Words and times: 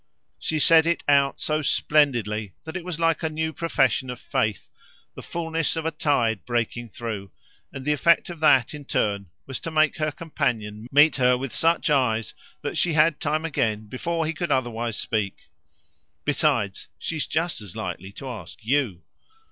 She 0.39 0.57
said 0.57 0.87
it 0.87 1.03
out 1.07 1.39
so 1.39 1.61
splendidly 1.61 2.55
that 2.63 2.75
it 2.75 2.83
was 2.83 2.99
like 2.99 3.21
a 3.21 3.29
new 3.29 3.53
profession 3.53 4.09
of 4.09 4.19
faith, 4.19 4.67
the 5.13 5.21
fulness 5.21 5.75
of 5.75 5.85
a 5.85 5.91
tide 5.91 6.43
breaking 6.43 6.89
through; 6.89 7.29
and 7.71 7.85
the 7.85 7.93
effect 7.93 8.31
of 8.31 8.39
that 8.39 8.73
in 8.73 8.83
turn 8.83 9.27
was 9.45 9.59
to 9.59 9.69
make 9.69 9.97
her 9.97 10.11
companion 10.11 10.87
meet 10.91 11.17
her 11.17 11.37
with 11.37 11.53
such 11.53 11.91
eyes 11.91 12.33
that 12.61 12.79
she 12.79 12.93
had 12.93 13.19
time 13.19 13.45
again 13.45 13.85
before 13.85 14.25
he 14.25 14.33
could 14.33 14.49
otherwise 14.51 14.97
speak. 14.97 15.49
"Besides, 16.25 16.87
she's 16.97 17.27
just 17.27 17.61
as 17.61 17.75
likely 17.75 18.11
to 18.13 18.27
ask 18.27 18.57
YOU." 18.65 19.03